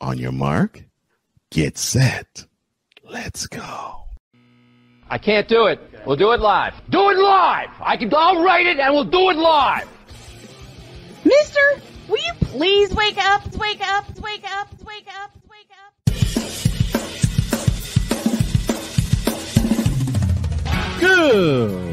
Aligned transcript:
On 0.00 0.18
your 0.18 0.32
mark, 0.32 0.84
get 1.50 1.78
set. 1.78 2.44
Let's 3.02 3.46
go. 3.46 4.04
I 5.08 5.16
can't 5.16 5.48
do 5.48 5.66
it. 5.66 5.80
We'll 6.04 6.16
do 6.16 6.32
it 6.32 6.40
live. 6.40 6.74
Do 6.90 7.10
it 7.10 7.18
live. 7.18 7.70
I 7.80 7.96
can. 7.96 8.12
I'll 8.14 8.42
write 8.42 8.66
it 8.66 8.78
and 8.78 8.92
we'll 8.92 9.04
do 9.04 9.30
it 9.30 9.36
live. 9.36 9.88
Mister, 11.24 11.60
will 12.08 12.18
you 12.18 12.32
please 12.40 12.92
wake 12.94 13.16
up? 13.24 13.46
Wake 13.56 13.80
up! 13.88 14.04
Wake 14.18 14.44
up! 14.44 14.68
Wake 14.84 15.08
up! 15.22 15.30
Wake 15.48 15.70
up! 15.70 15.92
Good 21.00 21.85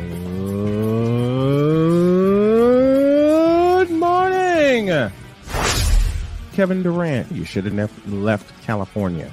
Kevin 6.64 6.82
Durant. 6.82 7.30
You 7.30 7.44
should 7.44 7.66
have 7.66 7.74
never 7.74 7.94
left 8.08 8.50
California. 8.64 9.30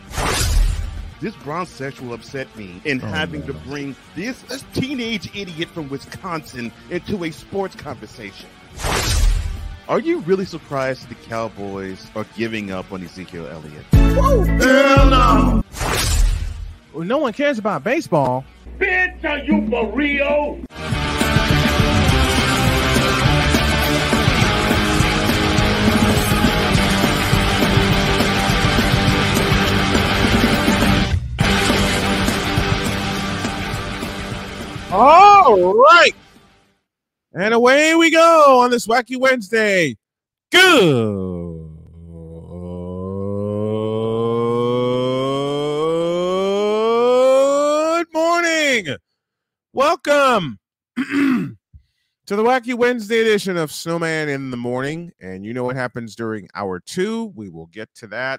This 1.20 1.32
bronze 1.44 1.68
sexual 1.68 2.12
upset 2.12 2.48
me 2.56 2.82
in 2.84 3.00
oh, 3.00 3.06
having 3.06 3.46
to 3.46 3.52
bring 3.52 3.94
this, 4.16 4.42
this 4.42 4.64
teenage 4.74 5.30
idiot 5.32 5.68
from 5.68 5.88
Wisconsin 5.88 6.72
into 6.90 7.22
a 7.22 7.30
sports 7.30 7.76
conversation. 7.76 8.48
Are 9.88 10.00
you 10.00 10.18
really 10.22 10.44
surprised 10.44 11.08
the 11.08 11.14
Cowboys 11.14 12.04
are 12.16 12.26
giving 12.36 12.72
up 12.72 12.90
on 12.90 13.04
Ezekiel 13.04 13.46
Elliott? 13.46 13.84
Hell 13.92 15.08
no! 15.08 15.62
Well, 16.92 17.04
no 17.04 17.18
one 17.18 17.32
cares 17.32 17.58
about 17.58 17.84
baseball. 17.84 18.44
Bitch, 18.80 19.24
are 19.24 19.38
you 19.38 19.70
for 19.70 19.88
real? 19.92 20.64
All 35.50 35.74
right. 35.74 36.14
And 37.32 37.52
away 37.52 37.96
we 37.96 38.12
go 38.12 38.60
on 38.60 38.70
this 38.70 38.86
wacky 38.86 39.18
Wednesday. 39.18 39.96
Good 40.52 41.66
morning. 48.12 48.96
Welcome 49.72 50.60
to 50.96 51.56
the 52.28 52.44
wacky 52.44 52.74
Wednesday 52.74 53.20
edition 53.20 53.56
of 53.56 53.72
Snowman 53.72 54.28
in 54.28 54.52
the 54.52 54.56
Morning. 54.56 55.10
And 55.20 55.44
you 55.44 55.52
know 55.52 55.64
what 55.64 55.74
happens 55.74 56.14
during 56.14 56.48
hour 56.54 56.78
two. 56.78 57.32
We 57.34 57.48
will 57.48 57.66
get 57.66 57.92
to 57.96 58.06
that. 58.06 58.38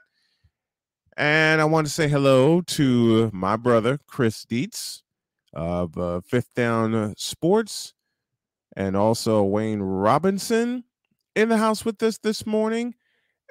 And 1.17 1.59
I 1.59 1.65
want 1.65 1.87
to 1.87 1.91
say 1.91 2.07
hello 2.07 2.61
to 2.61 3.29
my 3.33 3.57
brother, 3.57 3.99
Chris 4.07 4.45
Dietz 4.45 5.03
of 5.53 5.97
uh, 5.97 6.21
Fifth 6.21 6.53
Down 6.55 7.13
Sports, 7.17 7.93
and 8.75 8.95
also 8.95 9.43
Wayne 9.43 9.81
Robinson 9.81 10.83
in 11.35 11.49
the 11.49 11.57
house 11.57 11.85
with 11.85 12.01
us 12.03 12.17
this 12.17 12.45
morning, 12.45 12.95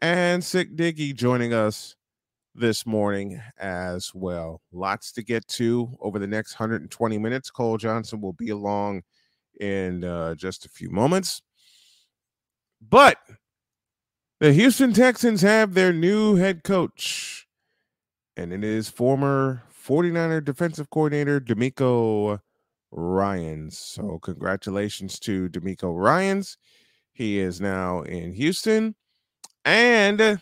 and 0.02 0.42
Sick 0.44 0.76
Diggy 0.76 1.14
joining 1.14 1.52
us 1.52 1.96
this 2.54 2.84
morning 2.86 3.40
as 3.58 4.12
well. 4.14 4.60
Lots 4.72 5.12
to 5.12 5.22
get 5.22 5.46
to 5.48 5.96
over 6.00 6.18
the 6.18 6.26
next 6.26 6.58
120 6.58 7.18
minutes. 7.18 7.50
Cole 7.50 7.78
Johnson 7.78 8.20
will 8.20 8.32
be 8.32 8.50
along 8.50 9.02
in 9.60 10.04
uh, 10.04 10.34
just 10.34 10.64
a 10.64 10.68
few 10.68 10.90
moments. 10.90 11.42
But 12.80 13.18
the 14.40 14.52
Houston 14.52 14.92
Texans 14.92 15.42
have 15.42 15.74
their 15.74 15.92
new 15.92 16.36
head 16.36 16.64
coach, 16.64 17.46
and 18.36 18.52
it 18.52 18.64
is 18.64 18.88
former 18.88 19.64
49er 19.90 20.44
defensive 20.44 20.88
coordinator 20.90 21.40
DeMeco 21.40 22.38
Ryans. 22.92 23.76
So 23.76 24.02
mm. 24.02 24.22
congratulations 24.22 25.18
to 25.18 25.48
DeMeco 25.48 25.92
Ryans. 25.92 26.56
He 27.12 27.40
is 27.40 27.60
now 27.60 28.02
in 28.02 28.32
Houston. 28.34 28.94
And 29.64 30.40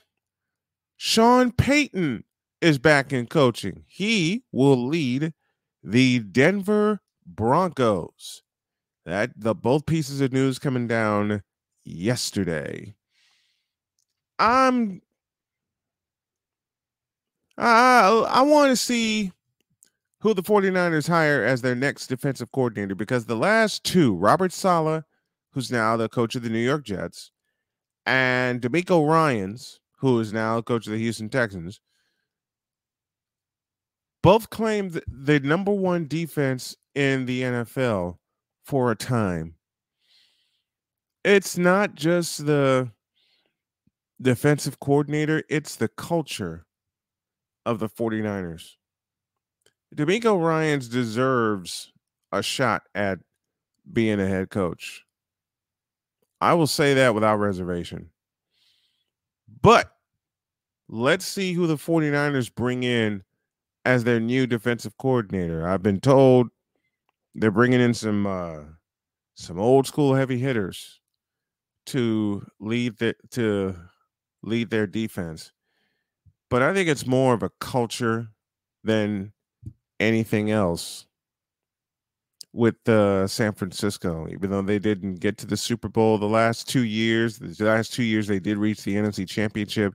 Sean 0.98 1.50
Payton 1.52 2.24
is 2.60 2.78
back 2.78 3.10
in 3.10 3.26
coaching. 3.26 3.84
He 3.86 4.44
will 4.52 4.86
lead 4.86 5.32
the 5.82 6.18
Denver 6.18 7.00
Broncos. 7.24 8.42
That 9.06 9.30
the 9.34 9.54
both 9.54 9.86
pieces 9.86 10.20
of 10.20 10.30
news 10.30 10.58
coming 10.58 10.86
down 10.86 11.42
yesterday. 11.86 12.96
I'm 14.38 15.00
I 17.56 18.26
I 18.28 18.42
want 18.42 18.70
to 18.70 18.76
see 18.76 19.32
who 20.20 20.34
the 20.34 20.42
49ers 20.42 21.08
hire 21.08 21.44
as 21.44 21.62
their 21.62 21.74
next 21.74 22.08
defensive 22.08 22.50
coordinator 22.52 22.94
because 22.94 23.26
the 23.26 23.36
last 23.36 23.84
two, 23.84 24.14
Robert 24.14 24.52
Saleh, 24.52 25.04
who's 25.52 25.70
now 25.70 25.96
the 25.96 26.08
coach 26.08 26.34
of 26.34 26.42
the 26.42 26.48
New 26.48 26.58
York 26.58 26.84
Jets, 26.84 27.30
and 28.04 28.60
DeMeco 28.60 29.08
Ryans, 29.08 29.80
who 29.98 30.18
is 30.18 30.32
now 30.32 30.60
coach 30.60 30.86
of 30.86 30.92
the 30.92 30.98
Houston 30.98 31.28
Texans, 31.28 31.80
both 34.22 34.50
claimed 34.50 35.00
the 35.06 35.40
number 35.40 35.72
one 35.72 36.06
defense 36.08 36.76
in 36.94 37.26
the 37.26 37.42
NFL 37.42 38.16
for 38.64 38.90
a 38.90 38.96
time. 38.96 39.54
It's 41.24 41.56
not 41.56 41.94
just 41.94 42.46
the 42.46 42.90
defensive 44.20 44.80
coordinator, 44.80 45.44
it's 45.48 45.76
the 45.76 45.88
culture 45.88 46.66
of 47.64 47.78
the 47.78 47.88
49ers. 47.88 48.72
DeMeco 49.94 50.40
Ryans 50.40 50.88
deserves 50.88 51.92
a 52.32 52.42
shot 52.42 52.82
at 52.94 53.18
being 53.90 54.20
a 54.20 54.26
head 54.26 54.50
coach. 54.50 55.04
I 56.40 56.54
will 56.54 56.66
say 56.66 56.94
that 56.94 57.14
without 57.14 57.36
reservation. 57.36 58.10
But 59.62 59.90
let's 60.88 61.24
see 61.24 61.52
who 61.52 61.66
the 61.66 61.76
49ers 61.76 62.54
bring 62.54 62.82
in 62.82 63.22
as 63.84 64.04
their 64.04 64.20
new 64.20 64.46
defensive 64.46 64.96
coordinator. 64.98 65.66
I've 65.66 65.82
been 65.82 66.00
told 66.00 66.48
they're 67.34 67.50
bringing 67.50 67.80
in 67.80 67.94
some 67.94 68.26
uh 68.26 68.60
some 69.34 69.58
old 69.58 69.86
school 69.86 70.14
heavy 70.14 70.38
hitters 70.38 71.00
to 71.86 72.44
lead 72.60 72.98
the 72.98 73.14
to 73.30 73.74
lead 74.42 74.70
their 74.70 74.86
defense. 74.86 75.52
But 76.50 76.62
I 76.62 76.74
think 76.74 76.88
it's 76.88 77.06
more 77.06 77.34
of 77.34 77.42
a 77.42 77.50
culture 77.60 78.28
than 78.84 79.32
anything 80.00 80.50
else 80.50 81.06
with 82.52 82.88
uh, 82.88 83.26
San 83.26 83.52
Francisco, 83.52 84.26
even 84.30 84.50
though 84.50 84.62
they 84.62 84.78
didn't 84.78 85.16
get 85.16 85.38
to 85.38 85.46
the 85.46 85.56
Super 85.56 85.88
Bowl 85.88 86.18
the 86.18 86.26
last 86.26 86.68
two 86.68 86.84
years. 86.84 87.38
The 87.38 87.64
last 87.64 87.92
two 87.92 88.02
years 88.02 88.26
they 88.26 88.40
did 88.40 88.58
reach 88.58 88.82
the 88.82 88.94
NFC 88.94 89.28
Championship. 89.28 89.94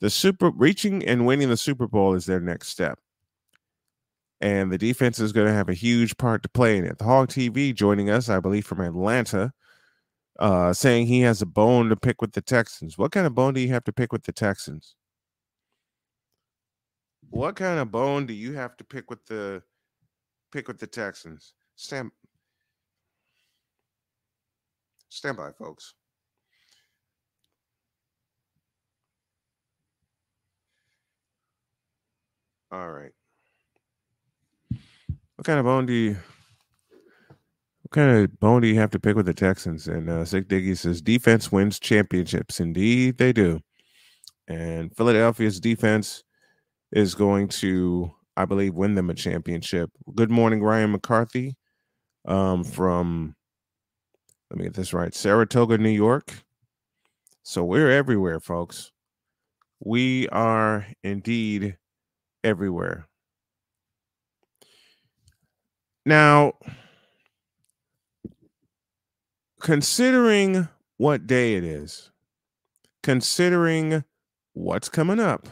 The 0.00 0.10
Super 0.10 0.50
reaching 0.50 1.04
and 1.04 1.26
winning 1.26 1.48
the 1.48 1.56
Super 1.56 1.86
Bowl 1.86 2.14
is 2.14 2.26
their 2.26 2.40
next 2.40 2.68
step, 2.68 2.98
and 4.40 4.72
the 4.72 4.78
defense 4.78 5.18
is 5.18 5.32
going 5.32 5.46
to 5.46 5.52
have 5.52 5.68
a 5.68 5.74
huge 5.74 6.16
part 6.16 6.42
to 6.42 6.48
play 6.48 6.78
in 6.78 6.84
it. 6.84 6.98
The 6.98 7.04
Hawk 7.04 7.28
TV 7.28 7.74
joining 7.74 8.08
us, 8.08 8.28
I 8.28 8.40
believe, 8.40 8.66
from 8.66 8.80
Atlanta, 8.80 9.52
uh, 10.38 10.72
saying 10.72 11.06
he 11.06 11.20
has 11.20 11.42
a 11.42 11.46
bone 11.46 11.90
to 11.90 11.96
pick 11.96 12.22
with 12.22 12.32
the 12.32 12.40
Texans. 12.40 12.96
What 12.96 13.12
kind 13.12 13.26
of 13.26 13.34
bone 13.34 13.54
do 13.54 13.60
you 13.60 13.68
have 13.68 13.84
to 13.84 13.92
pick 13.92 14.12
with 14.12 14.24
the 14.24 14.32
Texans? 14.32 14.96
What 17.30 17.54
kind 17.54 17.78
of 17.78 17.92
bone 17.92 18.26
do 18.26 18.34
you 18.34 18.54
have 18.54 18.76
to 18.76 18.84
pick 18.84 19.08
with 19.08 19.24
the 19.26 19.62
pick 20.52 20.66
with 20.66 20.78
the 20.78 20.86
Texans? 20.86 21.54
Stand 21.76 22.10
stand 25.08 25.36
by, 25.36 25.52
folks. 25.52 25.94
All 32.72 32.90
right. 32.90 33.12
What 35.36 35.44
kind 35.44 35.58
of 35.58 35.64
bone 35.64 35.86
do 35.86 35.92
you 35.92 36.16
what 37.82 37.90
kind 37.92 38.24
of 38.24 38.40
bone 38.40 38.62
do 38.62 38.68
you 38.68 38.78
have 38.78 38.90
to 38.90 39.00
pick 39.00 39.14
with 39.14 39.26
the 39.26 39.34
Texans? 39.34 39.86
And 39.86 40.10
uh 40.10 40.24
Sick 40.24 40.48
Diggy 40.48 40.76
says 40.76 41.00
defense 41.00 41.52
wins 41.52 41.78
championships. 41.78 42.58
Indeed, 42.58 43.18
they 43.18 43.32
do. 43.32 43.60
And 44.48 44.94
Philadelphia's 44.96 45.60
defense 45.60 46.24
is 46.92 47.14
going 47.14 47.48
to, 47.48 48.12
I 48.36 48.44
believe, 48.44 48.74
win 48.74 48.94
them 48.94 49.10
a 49.10 49.14
championship. 49.14 49.90
Good 50.14 50.30
morning, 50.30 50.62
Ryan 50.62 50.92
McCarthy 50.92 51.56
um, 52.26 52.64
from, 52.64 53.34
let 54.50 54.58
me 54.58 54.64
get 54.64 54.74
this 54.74 54.92
right, 54.92 55.14
Saratoga, 55.14 55.78
New 55.78 55.90
York. 55.90 56.32
So 57.42 57.64
we're 57.64 57.90
everywhere, 57.90 58.40
folks. 58.40 58.92
We 59.82 60.28
are 60.28 60.86
indeed 61.02 61.76
everywhere. 62.44 63.06
Now, 66.04 66.54
considering 69.60 70.68
what 70.96 71.26
day 71.26 71.54
it 71.54 71.64
is, 71.64 72.10
considering 73.02 74.04
what's 74.52 74.88
coming 74.88 75.20
up, 75.20 75.48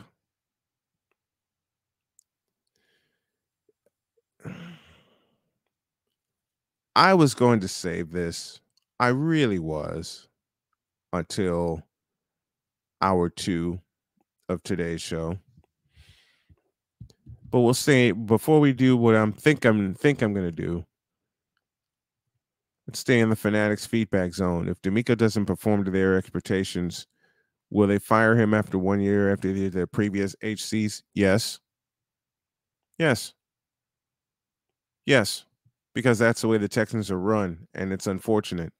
I 6.98 7.14
was 7.14 7.32
going 7.32 7.60
to 7.60 7.68
save 7.68 8.10
this. 8.10 8.60
I 8.98 9.08
really 9.08 9.60
was 9.60 10.26
until 11.12 11.84
hour 13.00 13.28
two 13.30 13.80
of 14.48 14.64
today's 14.64 15.00
show. 15.00 15.38
But 17.48 17.60
we'll 17.60 17.74
say 17.74 18.10
before 18.10 18.58
we 18.58 18.72
do 18.72 18.96
what 18.96 19.14
I'm 19.14 19.32
think 19.32 19.64
I'm 19.64 19.94
think 19.94 20.22
I'm 20.22 20.34
gonna 20.34 20.50
do. 20.50 20.84
Let's 22.88 22.98
stay 22.98 23.20
in 23.20 23.30
the 23.30 23.36
fanatics 23.36 23.86
feedback 23.86 24.34
zone. 24.34 24.68
If 24.68 24.82
DeMeco 24.82 25.16
doesn't 25.16 25.46
perform 25.46 25.84
to 25.84 25.92
their 25.92 26.16
expectations, 26.16 27.06
will 27.70 27.86
they 27.86 28.00
fire 28.00 28.34
him 28.34 28.54
after 28.54 28.76
one 28.76 28.98
year 28.98 29.32
after 29.32 29.52
the, 29.52 29.68
the 29.68 29.86
previous 29.86 30.34
HCs? 30.42 31.04
Yes. 31.14 31.60
Yes. 32.98 33.34
Yes. 35.06 35.44
Because 35.98 36.20
that's 36.20 36.42
the 36.42 36.46
way 36.46 36.58
the 36.58 36.68
Texans 36.68 37.10
are 37.10 37.18
run, 37.18 37.66
and 37.74 37.92
it's 37.92 38.06
unfortunate. 38.06 38.72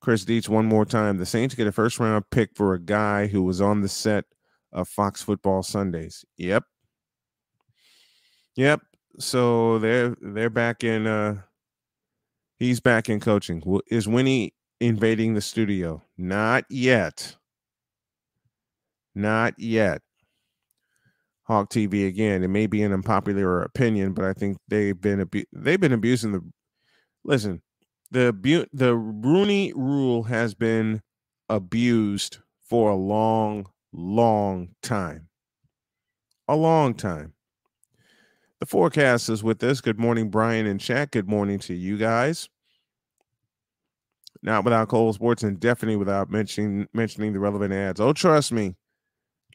Chris 0.00 0.24
Dietz, 0.24 0.48
one 0.48 0.66
more 0.66 0.84
time. 0.84 1.18
The 1.18 1.26
Saints 1.26 1.56
get 1.56 1.66
a 1.66 1.72
first 1.72 1.98
round 1.98 2.30
pick 2.30 2.50
for 2.54 2.74
a 2.74 2.80
guy 2.80 3.26
who 3.26 3.42
was 3.42 3.60
on 3.60 3.80
the 3.80 3.88
set 3.88 4.24
of 4.72 4.88
Fox 4.88 5.20
Football 5.20 5.64
Sundays. 5.64 6.24
Yep. 6.36 6.62
Yep. 8.54 8.82
So 9.18 9.80
they're 9.80 10.16
they're 10.20 10.48
back 10.48 10.84
in 10.84 11.08
uh 11.08 11.42
he's 12.60 12.78
back 12.78 13.08
in 13.08 13.18
coaching. 13.18 13.60
Is 13.90 14.06
Winnie 14.06 14.54
invading 14.78 15.34
the 15.34 15.40
studio? 15.40 16.04
Not 16.16 16.66
yet. 16.70 17.34
Not 19.12 19.58
yet. 19.58 20.02
Hawk 21.48 21.70
TV 21.70 22.06
again. 22.06 22.42
It 22.44 22.48
may 22.48 22.66
be 22.66 22.82
an 22.82 22.92
unpopular 22.92 23.62
opinion, 23.62 24.12
but 24.12 24.24
I 24.24 24.34
think 24.34 24.58
they've 24.68 25.00
been 25.00 25.20
abu- 25.22 25.46
they've 25.52 25.80
been 25.80 25.94
abusing 25.94 26.32
the 26.32 26.42
listen, 27.24 27.62
the 28.10 28.32
bu- 28.32 28.66
the 28.72 28.94
Rooney 28.94 29.72
rule 29.74 30.24
has 30.24 30.54
been 30.54 31.00
abused 31.48 32.38
for 32.68 32.90
a 32.90 32.96
long, 32.96 33.66
long 33.92 34.68
time. 34.82 35.28
A 36.48 36.56
long 36.56 36.94
time. 36.94 37.32
The 38.60 38.66
forecast 38.66 39.28
is 39.30 39.42
with 39.42 39.58
this. 39.60 39.80
Good 39.80 39.98
morning, 39.98 40.30
Brian 40.30 40.66
and 40.66 40.80
Shaq. 40.80 41.12
Good 41.12 41.28
morning 41.28 41.58
to 41.60 41.74
you 41.74 41.96
guys. 41.96 42.48
Not 44.42 44.64
without 44.64 44.88
Cole 44.88 45.12
Sports 45.12 45.42
and 45.42 45.58
definitely 45.58 45.96
without 45.96 46.30
mentioning 46.30 46.88
mentioning 46.92 47.32
the 47.32 47.40
relevant 47.40 47.72
ads. 47.72 48.00
Oh, 48.00 48.12
trust 48.12 48.52
me. 48.52 48.76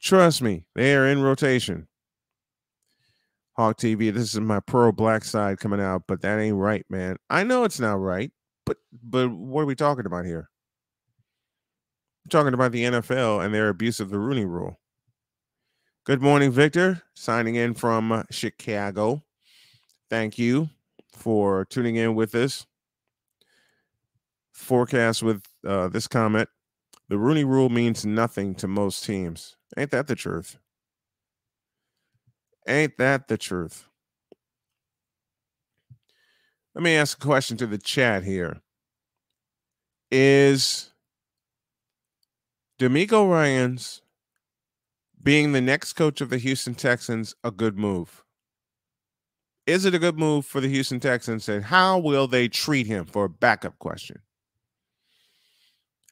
Trust 0.04 0.42
me, 0.42 0.66
they 0.74 0.94
are 0.94 1.06
in 1.06 1.22
rotation. 1.22 1.88
Hawk 3.56 3.78
TV, 3.78 4.12
this 4.12 4.34
is 4.34 4.40
my 4.40 4.60
pro 4.60 4.92
black 4.92 5.24
side 5.24 5.58
coming 5.58 5.80
out, 5.80 6.02
but 6.06 6.20
that 6.20 6.38
ain't 6.38 6.58
right, 6.58 6.84
man. 6.90 7.16
I 7.30 7.42
know 7.42 7.64
it's 7.64 7.80
not 7.80 7.98
right, 7.98 8.30
but 8.66 8.76
but 9.02 9.30
what 9.30 9.62
are 9.62 9.66
we 9.66 9.74
talking 9.74 10.04
about 10.04 10.26
here? 10.26 10.50
Talking 12.28 12.52
about 12.52 12.72
the 12.72 12.84
NFL 12.84 13.42
and 13.42 13.54
their 13.54 13.70
abuse 13.70 13.98
of 13.98 14.10
the 14.10 14.18
Rooney 14.18 14.44
rule. 14.44 14.78
Good 16.04 16.20
morning, 16.20 16.50
Victor, 16.50 17.02
signing 17.14 17.54
in 17.54 17.72
from 17.72 18.24
Chicago. 18.30 19.22
Thank 20.10 20.38
you 20.38 20.68
for 21.14 21.64
tuning 21.64 21.96
in 21.96 22.14
with 22.14 22.34
us. 22.34 22.66
Forecast 24.52 25.22
with 25.22 25.42
uh, 25.66 25.88
this 25.88 26.06
comment 26.06 26.50
the 27.08 27.18
Rooney 27.18 27.44
rule 27.44 27.68
means 27.68 28.06
nothing 28.06 28.54
to 28.56 28.68
most 28.68 29.04
teams. 29.04 29.56
Ain't 29.76 29.90
that 29.90 30.06
the 30.06 30.14
truth? 30.14 30.58
Ain't 32.66 32.96
that 32.98 33.28
the 33.28 33.36
truth? 33.36 33.88
Let 36.74 36.82
me 36.82 36.96
ask 36.96 37.22
a 37.22 37.26
question 37.26 37.56
to 37.58 37.66
the 37.66 37.78
chat 37.78 38.24
here. 38.24 38.60
Is 40.10 40.90
DeMeco 42.80 43.30
Ryans 43.30 44.02
being 45.22 45.52
the 45.52 45.60
next 45.60 45.92
coach 45.92 46.20
of 46.20 46.30
the 46.30 46.38
Houston 46.38 46.74
Texans 46.74 47.34
a 47.44 47.50
good 47.50 47.78
move? 47.78 48.24
Is 49.66 49.84
it 49.84 49.94
a 49.94 49.98
good 49.98 50.18
move 50.18 50.44
for 50.44 50.60
the 50.60 50.68
Houston 50.68 51.00
Texans? 51.00 51.48
And 51.48 51.64
how 51.64 51.98
will 51.98 52.26
they 52.26 52.48
treat 52.48 52.86
him 52.86 53.06
for 53.06 53.24
a 53.24 53.28
backup 53.28 53.78
question? 53.78 54.20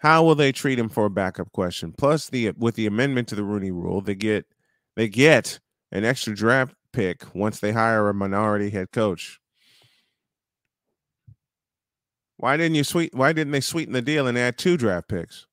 How 0.03 0.25
will 0.25 0.35
they 0.35 0.51
treat 0.51 0.81
him 0.81 0.89
for 0.89 1.05
a 1.05 1.11
backup 1.11 1.53
question? 1.53 1.95
Plus, 1.97 2.29
the 2.29 2.51
with 2.59 2.75
the 2.75 2.87
amendment 2.87 3.29
to 3.29 3.37
the 3.37 3.45
Rooney 3.45 3.71
Rule, 3.71 4.01
they 4.01 4.17
get 4.17 4.47
they 4.97 5.07
get 5.07 5.61
an 5.93 6.05
extra 6.05 6.35
draft 6.35 6.75
pick 6.93 7.33
once 7.37 7.61
they 7.61 7.71
hire 7.71 8.09
a 8.09 8.15
minority 8.15 8.69
head 8.71 8.91
coach. 8.91 9.39
Why 12.37 12.57
didn't 12.57 12.75
you 12.75 12.83
sweet? 12.83 13.15
Why 13.15 13.33
didn't 13.33 13.53
they 13.53 13.61
sweeten 13.61 13.93
the 13.93 14.03
deal 14.03 14.27
and 14.27 14.37
add 14.37 14.59
two 14.59 14.77
draft 14.77 15.07
picks? 15.07 15.47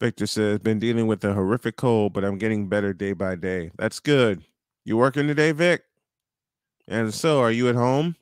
Victor 0.00 0.26
says, 0.26 0.58
been 0.58 0.78
dealing 0.78 1.06
with 1.06 1.24
a 1.24 1.34
horrific 1.34 1.76
cold, 1.76 2.14
but 2.14 2.24
I'm 2.24 2.38
getting 2.38 2.68
better 2.68 2.94
day 2.94 3.12
by 3.12 3.34
day. 3.34 3.70
That's 3.76 4.00
good. 4.00 4.42
You 4.84 4.96
working 4.96 5.26
today, 5.26 5.52
Vic? 5.52 5.82
And 6.88 7.12
so, 7.12 7.40
are 7.40 7.50
you 7.50 7.68
at 7.68 7.74
home? 7.74 8.16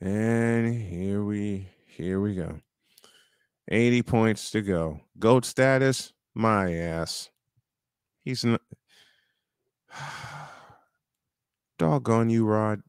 And 0.00 0.74
here 0.74 1.24
we 1.24 1.68
here 1.86 2.20
we 2.20 2.34
go. 2.34 2.60
80 3.68 4.02
points 4.02 4.50
to 4.50 4.60
go. 4.60 5.00
Goat 5.18 5.44
status, 5.44 6.12
my 6.34 6.72
ass. 6.74 7.30
He's 8.22 8.44
not 8.44 8.60
doggone 11.78 12.28
you, 12.28 12.44
Rod. 12.44 12.82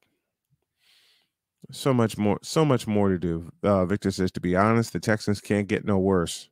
So 1.71 1.93
much 1.93 2.17
more 2.17 2.39
so 2.43 2.65
much 2.65 2.87
more 2.87 3.09
to 3.09 3.17
do 3.17 3.51
uh, 3.63 3.85
victor 3.85 4.11
says 4.11 4.31
to 4.31 4.39
be 4.39 4.55
honest 4.55 4.93
the 4.93 5.01
texans 5.01 5.41
can't 5.41 5.67
get 5.67 5.85
no 5.85 5.97
worse. 5.97 6.49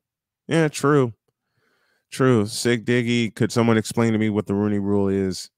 Yeah 0.47 0.67
true. 0.69 1.13
True. 2.11 2.45
Sick 2.45 2.85
Diggy 2.85 3.33
could 3.33 3.51
someone 3.51 3.77
explain 3.77 4.13
to 4.13 4.19
me 4.19 4.29
what 4.29 4.45
the 4.45 4.53
rooney 4.53 4.79
rule 4.79 5.09
is? 5.09 5.49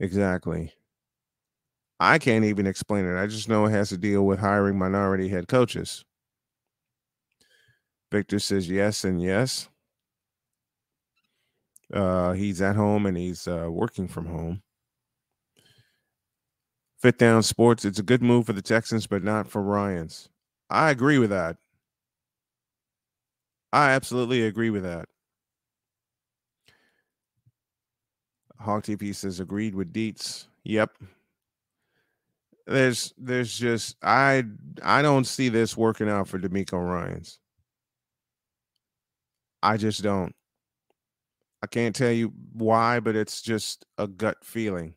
Exactly 0.00 0.72
i 2.02 2.18
can't 2.18 2.44
even 2.44 2.66
explain 2.66 3.04
it 3.04 3.20
i 3.20 3.26
just 3.26 3.48
know 3.48 3.64
it 3.66 3.70
has 3.70 3.88
to 3.90 3.96
deal 3.96 4.24
with 4.26 4.40
hiring 4.40 4.78
minority 4.78 5.28
head 5.28 5.48
coaches 5.48 6.04
victor 8.10 8.38
says 8.38 8.68
yes 8.68 9.04
and 9.04 9.22
yes 9.22 9.68
uh, 11.94 12.32
he's 12.32 12.62
at 12.62 12.74
home 12.74 13.04
and 13.04 13.18
he's 13.18 13.46
uh, 13.46 13.68
working 13.70 14.08
from 14.08 14.24
home 14.24 14.62
Fifth 17.02 17.18
Down 17.18 17.42
Sports. 17.42 17.84
It's 17.84 17.98
a 17.98 18.02
good 18.04 18.22
move 18.22 18.46
for 18.46 18.52
the 18.52 18.62
Texans, 18.62 19.08
but 19.08 19.24
not 19.24 19.48
for 19.48 19.60
Ryans. 19.60 20.28
I 20.70 20.90
agree 20.90 21.18
with 21.18 21.30
that. 21.30 21.56
I 23.72 23.90
absolutely 23.90 24.42
agree 24.42 24.70
with 24.70 24.84
that. 24.84 25.08
Hawk 28.60 28.84
TV 28.84 29.12
says 29.12 29.40
agreed 29.40 29.74
with 29.74 29.92
Dietz. 29.92 30.46
Yep. 30.62 30.92
There's 32.72 33.12
there's 33.18 33.58
just 33.58 33.96
I 34.02 34.44
I 34.82 35.02
don't 35.02 35.26
see 35.26 35.50
this 35.50 35.76
working 35.76 36.08
out 36.08 36.26
for 36.26 36.38
DeMeco 36.38 36.72
Ryans. 36.72 37.38
I 39.62 39.76
just 39.76 40.02
don't. 40.02 40.34
I 41.62 41.66
can't 41.66 41.94
tell 41.94 42.10
you 42.10 42.32
why, 42.54 42.98
but 43.00 43.14
it's 43.14 43.42
just 43.42 43.84
a 43.98 44.06
gut 44.08 44.38
feeling. 44.42 44.94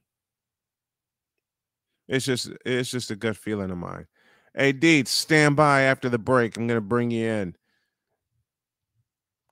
It's 2.08 2.25
just 2.25 2.50
it's 2.65 2.89
just 2.91 3.12
a 3.12 3.15
gut 3.17 3.36
feeling 3.36 3.72
of 3.72 3.77
mine. 3.77 4.08
Hey, 4.55 4.72
Deets, 4.72 5.10
stand 5.10 5.58
by 5.58 5.82
after 5.82 6.08
the 6.08 6.17
break. 6.17 6.55
I'm 6.55 6.67
to 6.77 6.82
bring 6.82 7.12
you 7.12 7.27
in 7.27 7.55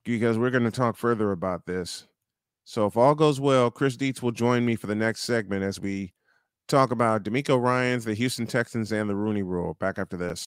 because 0.02 0.38
we're 0.38 0.50
to 0.64 0.70
talk 0.70 0.96
further 0.96 1.30
about 1.30 1.66
this. 1.66 2.06
So, 2.64 2.86
if 2.86 2.96
all 2.96 3.14
goes 3.14 3.38
well, 3.38 3.70
Chris 3.70 3.98
Dietz 3.98 4.22
will 4.22 4.32
join 4.32 4.64
me 4.64 4.76
for 4.76 4.86
the 4.86 4.94
next 4.94 5.24
segment 5.24 5.62
as 5.62 5.78
we 5.78 6.13
talk 6.68 6.90
about 6.90 7.24
DeMeco 7.24 7.60
Ryans, 7.60 8.04
the 8.04 8.14
Houston 8.14 8.46
Texans, 8.46 8.92
and 8.92 9.08
the 9.08 9.14
Rooney 9.14 9.42
Rule. 9.42 9.74
Back 9.74 9.98
after 9.98 10.16
this. 10.16 10.42